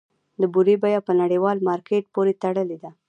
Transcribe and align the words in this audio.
د 0.41 0.43
بورې 0.53 0.75
بیه 0.83 0.99
په 1.07 1.11
نړیوال 1.21 1.57
مارکیټ 1.67 2.03
پورې 2.15 2.33
تړلې 2.43 2.77
ده؟ 2.83 2.91